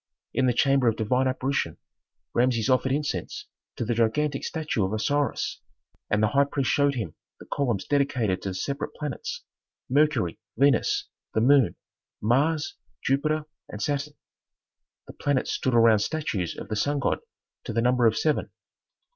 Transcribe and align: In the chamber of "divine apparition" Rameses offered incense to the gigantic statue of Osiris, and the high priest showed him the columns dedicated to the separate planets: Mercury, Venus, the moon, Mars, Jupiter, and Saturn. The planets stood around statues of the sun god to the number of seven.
In 0.33 0.47
the 0.47 0.53
chamber 0.55 0.87
of 0.87 0.95
"divine 0.95 1.27
apparition" 1.27 1.77
Rameses 2.33 2.71
offered 2.71 2.91
incense 2.91 3.45
to 3.75 3.85
the 3.85 3.93
gigantic 3.93 4.43
statue 4.43 4.83
of 4.83 4.93
Osiris, 4.93 5.61
and 6.09 6.23
the 6.23 6.29
high 6.29 6.45
priest 6.45 6.71
showed 6.71 6.95
him 6.95 7.13
the 7.39 7.45
columns 7.45 7.85
dedicated 7.85 8.41
to 8.41 8.49
the 8.49 8.55
separate 8.55 8.95
planets: 8.95 9.43
Mercury, 9.91 10.39
Venus, 10.57 11.07
the 11.35 11.41
moon, 11.41 11.75
Mars, 12.19 12.77
Jupiter, 13.05 13.45
and 13.69 13.79
Saturn. 13.79 14.15
The 15.05 15.13
planets 15.13 15.51
stood 15.51 15.75
around 15.75 15.99
statues 15.99 16.57
of 16.57 16.69
the 16.69 16.75
sun 16.75 16.97
god 16.97 17.19
to 17.65 17.71
the 17.71 17.79
number 17.83 18.07
of 18.07 18.17
seven. 18.17 18.49